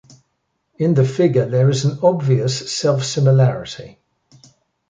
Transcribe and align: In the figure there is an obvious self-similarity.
In 0.79 0.95
the 0.95 1.05
figure 1.05 1.45
there 1.47 1.69
is 1.69 1.85
an 1.85 1.99
obvious 2.01 2.71
self-similarity. 2.73 3.99